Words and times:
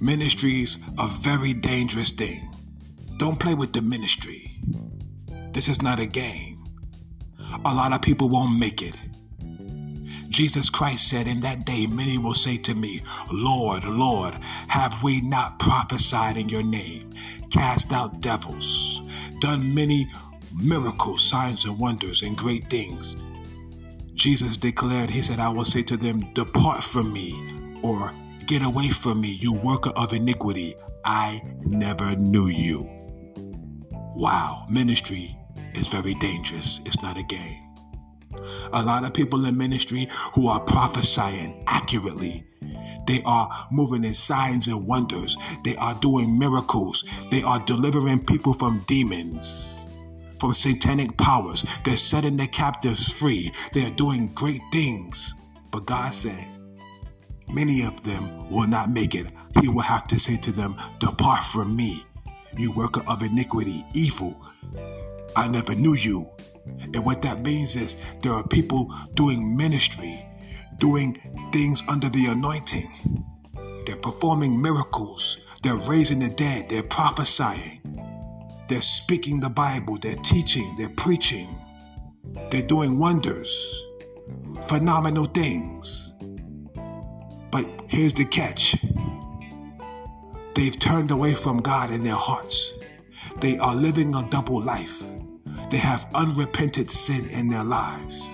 Ministry's 0.00 0.78
a 0.96 1.08
very 1.08 1.52
dangerous 1.52 2.10
thing. 2.10 2.54
Don't 3.16 3.40
play 3.40 3.54
with 3.54 3.72
the 3.72 3.82
ministry. 3.82 4.60
This 5.52 5.66
is 5.66 5.82
not 5.82 5.98
a 5.98 6.06
game. 6.06 6.62
A 7.64 7.74
lot 7.74 7.92
of 7.92 8.00
people 8.00 8.28
won't 8.28 8.58
make 8.58 8.80
it. 8.80 8.96
Jesus 10.28 10.70
Christ 10.70 11.08
said, 11.08 11.26
In 11.26 11.40
that 11.40 11.64
day, 11.64 11.88
many 11.88 12.16
will 12.16 12.34
say 12.34 12.58
to 12.58 12.74
me, 12.74 13.02
Lord, 13.32 13.82
Lord, 13.84 14.34
have 14.68 15.02
we 15.02 15.20
not 15.20 15.58
prophesied 15.58 16.36
in 16.36 16.48
your 16.48 16.62
name, 16.62 17.12
cast 17.50 17.92
out 17.92 18.20
devils, 18.20 19.00
done 19.40 19.74
many 19.74 20.08
miracles, 20.54 21.24
signs, 21.24 21.64
and 21.64 21.76
wonders, 21.76 22.22
and 22.22 22.36
great 22.36 22.70
things? 22.70 23.16
Jesus 24.14 24.56
declared, 24.56 25.10
He 25.10 25.22
said, 25.22 25.40
I 25.40 25.48
will 25.48 25.64
say 25.64 25.82
to 25.82 25.96
them, 25.96 26.32
Depart 26.34 26.84
from 26.84 27.12
me, 27.12 27.80
or 27.82 28.12
Get 28.48 28.62
away 28.62 28.88
from 28.88 29.20
me, 29.20 29.28
you 29.28 29.52
worker 29.52 29.90
of 29.90 30.14
iniquity. 30.14 30.74
I 31.04 31.42
never 31.66 32.16
knew 32.16 32.46
you. 32.46 32.88
Wow, 34.16 34.64
ministry 34.70 35.36
is 35.74 35.86
very 35.86 36.14
dangerous. 36.14 36.80
It's 36.86 37.02
not 37.02 37.18
a 37.18 37.22
game. 37.24 37.62
A 38.72 38.82
lot 38.82 39.04
of 39.04 39.12
people 39.12 39.44
in 39.44 39.54
ministry 39.58 40.08
who 40.32 40.48
are 40.48 40.60
prophesying 40.60 41.62
accurately. 41.66 42.46
They 43.06 43.20
are 43.26 43.68
moving 43.70 44.02
in 44.02 44.14
signs 44.14 44.66
and 44.66 44.86
wonders. 44.86 45.36
They 45.62 45.76
are 45.76 45.94
doing 45.96 46.38
miracles. 46.38 47.04
They 47.30 47.42
are 47.42 47.58
delivering 47.60 48.24
people 48.24 48.54
from 48.54 48.82
demons, 48.86 49.86
from 50.38 50.54
satanic 50.54 51.18
powers. 51.18 51.66
They're 51.84 51.98
setting 51.98 52.38
their 52.38 52.46
captives 52.46 53.12
free. 53.12 53.52
They 53.74 53.84
are 53.84 53.90
doing 53.90 54.28
great 54.28 54.62
things. 54.72 55.34
But 55.70 55.84
God 55.84 56.14
said, 56.14 56.57
Many 57.52 57.82
of 57.82 58.02
them 58.04 58.50
will 58.50 58.66
not 58.66 58.90
make 58.90 59.14
it. 59.14 59.26
He 59.60 59.68
will 59.68 59.82
have 59.82 60.06
to 60.08 60.18
say 60.18 60.36
to 60.38 60.52
them, 60.52 60.76
Depart 60.98 61.44
from 61.44 61.74
me, 61.74 62.04
you 62.56 62.72
worker 62.72 63.02
of 63.06 63.22
iniquity, 63.22 63.84
evil. 63.94 64.40
I 65.36 65.48
never 65.48 65.74
knew 65.74 65.94
you. 65.94 66.28
And 66.82 67.04
what 67.04 67.22
that 67.22 67.42
means 67.42 67.76
is 67.76 67.96
there 68.22 68.32
are 68.32 68.46
people 68.46 68.94
doing 69.14 69.56
ministry, 69.56 70.24
doing 70.78 71.18
things 71.52 71.82
under 71.88 72.08
the 72.08 72.26
anointing. 72.26 73.24
They're 73.86 73.96
performing 73.96 74.60
miracles. 74.60 75.38
They're 75.62 75.76
raising 75.76 76.20
the 76.20 76.28
dead. 76.28 76.68
They're 76.68 76.82
prophesying. 76.82 77.80
They're 78.68 78.82
speaking 78.82 79.40
the 79.40 79.48
Bible. 79.48 79.96
They're 79.98 80.16
teaching. 80.16 80.74
They're 80.76 80.90
preaching. 80.90 81.48
They're 82.50 82.62
doing 82.62 82.98
wonders, 82.98 83.84
phenomenal 84.68 85.26
things. 85.26 86.07
But 87.50 87.66
here's 87.88 88.14
the 88.14 88.24
catch 88.24 88.76
they've 90.54 90.78
turned 90.78 91.10
away 91.10 91.34
from 91.34 91.58
God 91.58 91.90
in 91.90 92.02
their 92.02 92.16
hearts. 92.16 92.72
They 93.40 93.58
are 93.58 93.74
living 93.74 94.14
a 94.14 94.22
double 94.24 94.60
life. 94.60 95.02
They 95.70 95.76
have 95.76 96.06
unrepented 96.14 96.90
sin 96.90 97.28
in 97.30 97.48
their 97.48 97.64
lives. 97.64 98.30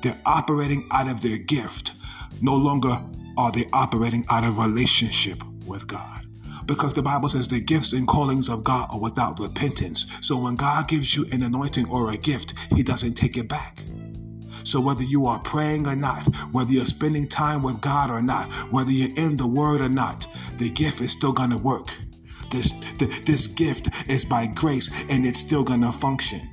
They're 0.00 0.18
operating 0.24 0.86
out 0.90 1.10
of 1.10 1.20
their 1.20 1.38
gift. 1.38 1.92
No 2.40 2.54
longer 2.54 3.00
are 3.36 3.52
they 3.52 3.66
operating 3.72 4.24
out 4.30 4.44
of 4.44 4.58
relationship 4.58 5.42
with 5.66 5.86
God. 5.86 6.26
Because 6.66 6.92
the 6.92 7.02
Bible 7.02 7.28
says 7.28 7.48
the 7.48 7.60
gifts 7.60 7.92
and 7.92 8.06
callings 8.06 8.48
of 8.48 8.62
God 8.62 8.88
are 8.90 9.00
without 9.00 9.40
repentance. 9.40 10.06
So 10.20 10.38
when 10.38 10.54
God 10.54 10.86
gives 10.86 11.16
you 11.16 11.26
an 11.32 11.42
anointing 11.42 11.88
or 11.88 12.10
a 12.10 12.16
gift, 12.16 12.54
He 12.74 12.82
doesn't 12.82 13.14
take 13.14 13.36
it 13.36 13.48
back. 13.48 13.82
So 14.68 14.82
whether 14.82 15.02
you 15.02 15.24
are 15.24 15.38
praying 15.38 15.86
or 15.88 15.96
not, 15.96 16.24
whether 16.52 16.70
you're 16.70 16.84
spending 16.84 17.26
time 17.26 17.62
with 17.62 17.80
God 17.80 18.10
or 18.10 18.20
not, 18.20 18.52
whether 18.70 18.90
you're 18.90 19.16
in 19.16 19.38
the 19.38 19.46
Word 19.46 19.80
or 19.80 19.88
not, 19.88 20.26
the 20.58 20.68
gift 20.68 21.00
is 21.00 21.10
still 21.10 21.32
going 21.32 21.48
to 21.48 21.56
work. 21.56 21.88
This, 22.50 22.74
this 23.24 23.46
gift 23.46 23.88
is 24.10 24.26
by 24.26 24.46
grace 24.46 24.90
and 25.08 25.24
it's 25.24 25.40
still 25.40 25.64
going 25.64 25.80
to 25.80 25.90
function. 25.90 26.50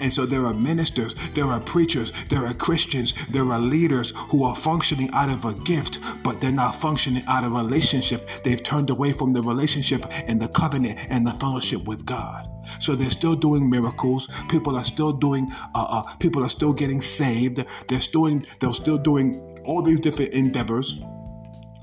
And 0.00 0.12
so 0.12 0.26
there 0.26 0.46
are 0.46 0.54
ministers, 0.54 1.14
there 1.34 1.46
are 1.46 1.60
preachers, 1.60 2.12
there 2.28 2.44
are 2.46 2.54
Christians, 2.54 3.14
there 3.28 3.50
are 3.50 3.58
leaders 3.58 4.12
who 4.30 4.44
are 4.44 4.54
functioning 4.54 5.10
out 5.12 5.30
of 5.30 5.44
a 5.44 5.54
gift, 5.54 6.00
but 6.22 6.40
they're 6.40 6.52
not 6.52 6.74
functioning 6.74 7.22
out 7.26 7.44
of 7.44 7.52
relationship. 7.52 8.28
They've 8.42 8.62
turned 8.62 8.90
away 8.90 9.12
from 9.12 9.32
the 9.32 9.42
relationship 9.42 10.06
and 10.28 10.40
the 10.40 10.48
covenant 10.48 10.98
and 11.08 11.26
the 11.26 11.32
fellowship 11.32 11.84
with 11.84 12.04
God. 12.04 12.48
So 12.78 12.94
they're 12.94 13.10
still 13.10 13.36
doing 13.36 13.68
miracles. 13.70 14.28
People 14.48 14.76
are 14.76 14.84
still 14.84 15.12
doing. 15.12 15.50
Uh, 15.74 15.86
uh, 15.88 16.16
people 16.16 16.44
are 16.44 16.48
still 16.48 16.72
getting 16.72 17.00
saved. 17.00 17.64
They're 17.88 18.00
still. 18.00 18.40
They're 18.60 18.72
still 18.72 18.98
doing 18.98 19.40
all 19.64 19.82
these 19.82 20.00
different 20.00 20.32
endeavors 20.32 21.00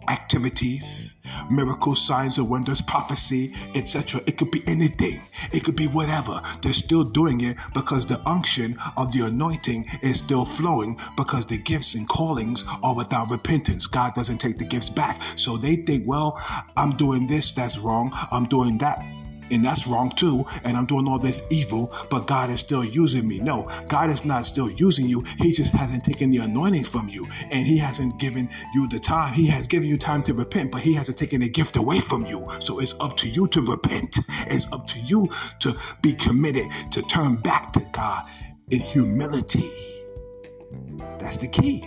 activities, 0.08 1.16
miracles, 1.50 2.06
signs 2.06 2.38
and 2.38 2.50
wonders, 2.50 2.82
prophecy, 2.82 3.54
etc. 3.76 4.22
It 4.26 4.38
could 4.38 4.52
be 4.52 4.64
anything. 4.68 5.22
It 5.52 5.64
could 5.64 5.76
be 5.76 5.88
whatever. 5.88 6.42
They're 6.62 6.74
still 6.74 7.04
doing 7.04 7.42
it 7.42 7.58
because 7.74 8.06
the 8.06 8.22
unction 8.28 8.78
of 8.98 9.12
the 9.12 9.26
anointing 9.26 9.88
is 10.02 10.18
still 10.18 10.46
flowing 10.46 11.00
because 11.18 11.46
the 11.46 11.58
gifts 11.58 11.96
and 11.96 12.08
callings 12.08 12.64
are 12.84 12.96
without 12.96 13.32
repentance. 13.32 13.88
God 13.88 14.14
doesn't 14.14 14.40
take 14.40 14.58
the 14.58 14.66
gifts 14.66 14.90
back. 14.90 15.22
So 15.36 15.58
they 15.58 15.78
think, 15.78 16.04
well, 16.08 16.40
I'm 16.78 16.92
doing 16.98 17.28
this, 17.28 17.52
that's 17.52 17.78
wrong. 17.78 18.12
I'm 18.32 18.46
doing 18.46 18.78
that, 18.80 19.04
and 19.54 19.64
that's 19.64 19.88
wrong 19.88 20.12
too. 20.12 20.46
And 20.64 20.78
I'm 20.78 20.86
doing 20.86 21.08
all 21.08 21.20
this 21.20 21.44
evil, 21.52 21.94
but 22.10 22.28
God 22.28 22.50
is 22.50 22.60
still 22.60 22.84
using 22.84 23.28
me. 23.28 23.40
No, 23.40 23.70
God 23.88 24.12
is 24.12 24.26
not 24.26 24.46
still 24.46 24.70
using 24.70 25.08
you. 25.08 25.24
He 25.40 25.52
just 25.52 25.72
hasn't 25.72 26.04
taken 26.04 26.32
the 26.32 26.40
anointing 26.40 26.86
from 26.86 27.08
you, 27.08 27.28
and 27.52 27.66
He 27.68 27.78
hasn't 27.78 28.20
given 28.20 28.50
you 28.74 28.88
the 28.88 29.00
time. 29.00 29.34
He 29.34 29.48
has 29.48 29.68
given 29.68 29.90
you 29.90 29.98
time 29.98 30.24
to 30.24 30.34
repent, 30.34 30.72
but 30.72 30.82
He 30.82 30.94
hasn't 30.94 31.18
taken 31.18 31.42
the 31.42 31.50
gift 31.50 31.76
away 31.78 32.00
from 32.00 32.26
you. 32.26 32.48
So 32.60 32.80
it's 32.80 33.00
up 33.00 33.18
to 33.18 33.30
you 33.30 33.48
to 33.50 33.62
repent. 33.62 34.20
It's 34.48 34.72
up 34.72 34.88
to 34.88 35.00
you 35.00 35.30
to 35.60 35.76
be 36.02 36.14
committed 36.14 36.68
to 36.92 37.02
turn 37.04 37.36
back 37.38 37.74
to 37.74 37.82
God 37.92 38.26
in 38.70 38.82
humility. 38.82 39.72
That's 41.20 41.38
the 41.38 41.48
key. 41.48 41.86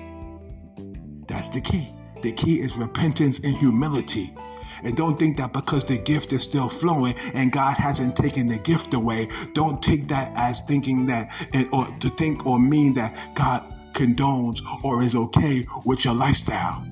That's 1.26 1.48
the 1.48 1.60
key. 1.60 1.95
The 2.22 2.32
key 2.32 2.60
is 2.60 2.76
repentance 2.76 3.38
and 3.40 3.56
humility. 3.56 4.34
And 4.82 4.96
don't 4.96 5.18
think 5.18 5.36
that 5.38 5.52
because 5.52 5.84
the 5.84 5.98
gift 5.98 6.32
is 6.32 6.42
still 6.42 6.68
flowing 6.68 7.14
and 7.34 7.50
God 7.50 7.76
hasn't 7.76 8.16
taken 8.16 8.46
the 8.46 8.58
gift 8.58 8.94
away, 8.94 9.28
don't 9.52 9.82
take 9.82 10.08
that 10.08 10.32
as 10.36 10.60
thinking 10.60 11.06
that, 11.06 11.32
or 11.72 11.86
to 12.00 12.08
think 12.10 12.46
or 12.46 12.58
mean 12.58 12.94
that 12.94 13.34
God 13.34 13.74
condones 13.92 14.60
or 14.84 15.02
is 15.02 15.14
okay 15.14 15.66
with 15.84 16.04
your 16.04 16.14
lifestyle. 16.14 16.86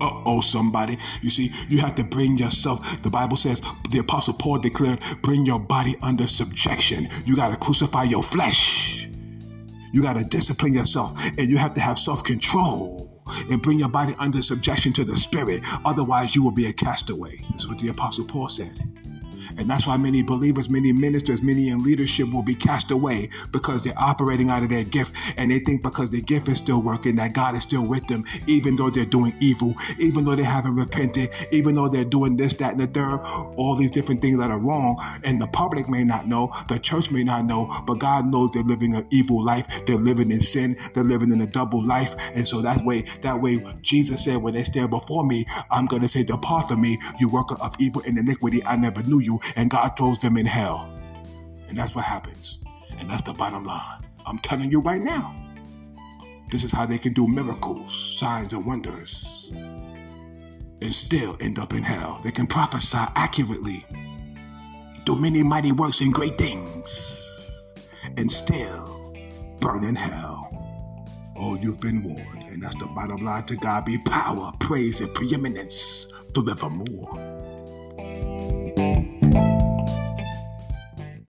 Uh 0.00 0.22
oh, 0.26 0.40
somebody. 0.40 0.96
You 1.22 1.30
see, 1.30 1.50
you 1.68 1.78
have 1.78 1.96
to 1.96 2.04
bring 2.04 2.38
yourself. 2.38 3.02
The 3.02 3.10
Bible 3.10 3.36
says, 3.36 3.60
the 3.90 3.98
Apostle 3.98 4.34
Paul 4.34 4.58
declared, 4.58 5.00
bring 5.22 5.44
your 5.44 5.58
body 5.58 5.96
under 6.02 6.28
subjection. 6.28 7.08
You 7.24 7.34
got 7.34 7.50
to 7.50 7.56
crucify 7.56 8.04
your 8.04 8.22
flesh. 8.22 9.08
You 9.92 10.02
got 10.02 10.16
to 10.16 10.22
discipline 10.22 10.74
yourself, 10.74 11.14
and 11.38 11.50
you 11.50 11.56
have 11.56 11.72
to 11.72 11.80
have 11.80 11.98
self 11.98 12.22
control 12.22 13.07
and 13.50 13.62
bring 13.62 13.78
your 13.78 13.88
body 13.88 14.14
under 14.18 14.42
subjection 14.42 14.92
to 14.94 15.04
the 15.04 15.16
Spirit. 15.16 15.62
Otherwise, 15.84 16.34
you 16.34 16.42
will 16.42 16.50
be 16.50 16.66
a 16.66 16.72
castaway. 16.72 17.44
That's 17.50 17.68
what 17.68 17.78
the 17.78 17.88
Apostle 17.88 18.24
Paul 18.24 18.48
said. 18.48 18.82
And 19.56 19.68
that's 19.68 19.86
why 19.86 19.96
many 19.96 20.22
believers, 20.22 20.68
many 20.68 20.92
ministers, 20.92 21.42
many 21.42 21.68
in 21.68 21.82
leadership 21.82 22.30
will 22.32 22.42
be 22.42 22.54
cast 22.54 22.90
away 22.90 23.30
because 23.52 23.82
they're 23.82 23.98
operating 23.98 24.50
out 24.50 24.62
of 24.62 24.70
their 24.70 24.84
gift 24.84 25.14
and 25.36 25.50
they 25.50 25.58
think 25.60 25.82
because 25.82 26.10
their 26.10 26.20
gift 26.20 26.48
is 26.48 26.58
still 26.58 26.82
working 26.82 27.16
that 27.16 27.32
God 27.32 27.56
is 27.56 27.62
still 27.62 27.86
with 27.86 28.06
them, 28.06 28.24
even 28.46 28.76
though 28.76 28.90
they're 28.90 29.04
doing 29.04 29.34
evil, 29.40 29.74
even 29.98 30.24
though 30.24 30.34
they 30.34 30.42
haven't 30.42 30.76
repented, 30.76 31.30
even 31.50 31.74
though 31.74 31.88
they're 31.88 32.04
doing 32.04 32.36
this, 32.36 32.54
that, 32.54 32.72
and 32.72 32.80
the 32.80 32.86
third, 32.86 33.20
all 33.56 33.76
these 33.76 33.90
different 33.90 34.20
things 34.20 34.38
that 34.38 34.50
are 34.50 34.58
wrong. 34.58 35.02
And 35.24 35.40
the 35.40 35.46
public 35.46 35.88
may 35.88 36.04
not 36.04 36.28
know, 36.28 36.52
the 36.68 36.78
church 36.78 37.10
may 37.10 37.24
not 37.24 37.44
know, 37.44 37.72
but 37.86 37.98
God 37.98 38.32
knows 38.32 38.50
they're 38.50 38.62
living 38.62 38.94
an 38.94 39.06
evil 39.10 39.42
life. 39.44 39.66
They're 39.86 39.96
living 39.96 40.30
in 40.30 40.40
sin. 40.40 40.76
They're 40.94 41.04
living 41.04 41.32
in 41.32 41.40
a 41.40 41.46
double 41.46 41.84
life. 41.84 42.14
And 42.34 42.46
so 42.46 42.60
that 42.62 42.82
way, 42.84 43.02
that 43.22 43.40
way, 43.40 43.64
Jesus 43.82 44.24
said, 44.24 44.36
when 44.42 44.54
they 44.54 44.64
stand 44.64 44.90
before 44.90 45.24
me, 45.24 45.46
I'm 45.70 45.86
going 45.86 46.02
to 46.02 46.08
say, 46.08 46.22
depart 46.22 46.68
from 46.68 46.80
me, 46.80 46.98
you 47.18 47.28
worker 47.28 47.56
of 47.60 47.74
evil 47.78 48.02
and 48.06 48.18
iniquity. 48.18 48.64
I 48.64 48.76
never 48.76 49.02
knew 49.02 49.20
and 49.56 49.70
God 49.70 49.96
throws 49.96 50.18
them 50.18 50.36
in 50.36 50.46
hell. 50.46 50.90
And 51.68 51.76
that's 51.76 51.94
what 51.94 52.04
happens. 52.04 52.58
And 52.98 53.10
that's 53.10 53.22
the 53.22 53.32
bottom 53.32 53.64
line. 53.64 54.02
I'm 54.26 54.38
telling 54.38 54.70
you 54.70 54.80
right 54.80 55.02
now. 55.02 55.34
This 56.50 56.64
is 56.64 56.72
how 56.72 56.86
they 56.86 56.98
can 56.98 57.12
do 57.12 57.26
miracles, 57.26 58.18
signs, 58.18 58.54
and 58.54 58.64
wonders 58.64 59.52
and 60.80 60.94
still 60.94 61.36
end 61.40 61.58
up 61.58 61.72
in 61.72 61.82
hell. 61.82 62.20
They 62.22 62.30
can 62.30 62.46
prophesy 62.46 62.98
accurately, 63.14 63.84
do 65.04 65.16
many 65.16 65.42
mighty 65.42 65.72
works 65.72 66.00
and 66.00 66.12
great 66.12 66.38
things, 66.38 67.64
and 68.16 68.30
still 68.30 69.14
burn 69.60 69.84
in 69.84 69.96
hell. 69.96 70.44
Oh, 71.36 71.56
you've 71.56 71.80
been 71.80 72.02
warned. 72.02 72.44
And 72.48 72.62
that's 72.62 72.76
the 72.76 72.86
bottom 72.86 73.24
line 73.24 73.44
to 73.44 73.56
God 73.56 73.84
be 73.84 73.98
power, 73.98 74.52
praise, 74.58 75.00
and 75.00 75.14
preeminence 75.14 76.06
forevermore. 76.34 77.27